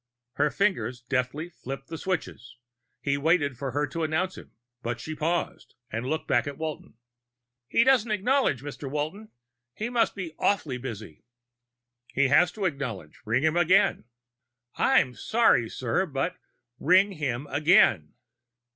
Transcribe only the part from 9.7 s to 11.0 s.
He must be awfully